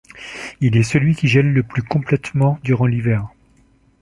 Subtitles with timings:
[0.61, 3.29] Il est celui qui gèle le plus complètement durant l'hiver.